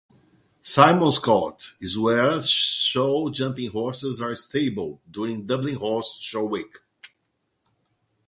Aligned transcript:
Simmonscourt 0.63 1.73
is 1.79 1.95
where 1.95 2.37
the 2.37 2.41
show 2.47 3.29
jumping 3.29 3.69
horses 3.69 4.19
are 4.19 4.33
stabled 4.33 4.99
during 5.11 5.45
Dublin 5.45 5.75
Horse 5.75 6.17
Show 6.17 6.45
week. 6.45 6.79